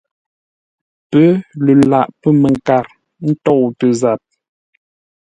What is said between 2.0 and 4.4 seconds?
pə̂ mənkar ntôutə zap.